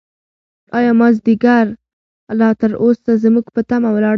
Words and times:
ایا 0.77 0.91
مازیګر 0.99 1.65
لا 2.39 2.49
تر 2.61 2.71
اوسه 2.83 3.11
زموږ 3.23 3.45
په 3.55 3.61
تمه 3.69 3.89
ولاړ 3.95 4.05
دی؟ 4.07 4.09